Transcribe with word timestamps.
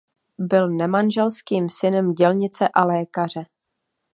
Byl 0.39 0.69
nemanželským 0.69 1.69
synem 1.69 2.13
dělnice 2.13 2.67
a 2.73 2.85
lékaře. 2.85 3.45